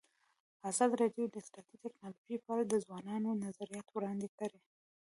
[0.69, 4.59] ازادي راډیو د اطلاعاتی تکنالوژي په اړه د ځوانانو نظریات وړاندې کړي.